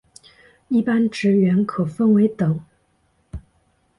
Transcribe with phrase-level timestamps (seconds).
[0.67, 2.59] 一般职员可分为等。